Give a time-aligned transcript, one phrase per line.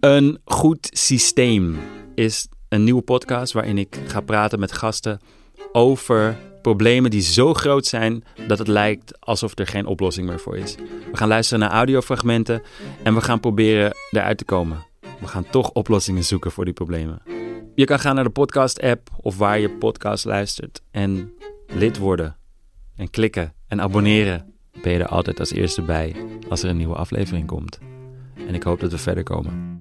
[0.00, 1.78] Een goed systeem
[2.14, 5.20] is een nieuwe podcast waarin ik ga praten met gasten
[5.72, 10.56] over problemen die zo groot zijn dat het lijkt alsof er geen oplossing meer voor
[10.56, 10.74] is.
[11.10, 12.62] We gaan luisteren naar audiofragmenten
[13.02, 14.86] en we gaan proberen eruit te komen.
[15.20, 17.22] We gaan toch oplossingen zoeken voor die problemen.
[17.74, 21.32] Je kan gaan naar de podcast-app of waar je podcast luistert en
[21.66, 22.36] lid worden.
[22.96, 24.54] En klikken en abonneren.
[24.82, 26.16] Ben je er altijd als eerste bij
[26.48, 27.78] als er een nieuwe aflevering komt.
[28.46, 29.77] En ik hoop dat we verder komen.